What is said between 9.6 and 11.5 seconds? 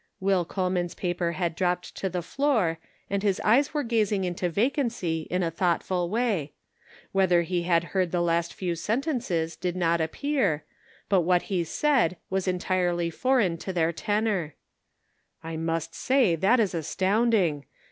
not appear, but what